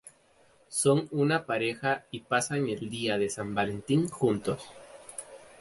[0.69, 4.63] Son una pareja y pasan el Día de San Valentín juntos.